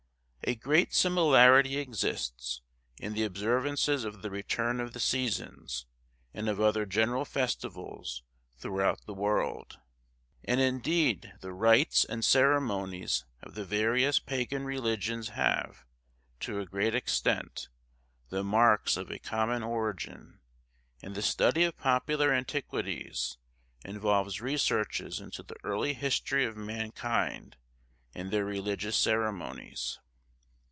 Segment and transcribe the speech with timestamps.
[0.43, 2.61] A great similarity exists
[2.97, 5.85] in the observances of the return of the seasons,
[6.33, 8.23] and of other general festivals
[8.57, 9.77] throughout the world;
[10.43, 15.85] and indeed the rites and ceremonies of the various pagan religions have,
[16.41, 17.69] to a great extent,
[18.29, 20.39] the marks of a common origin;
[21.03, 23.37] and the study of popular antiquities
[23.85, 27.55] involves researches into the early history of mankind,
[28.15, 29.99] and their religious ceremonies.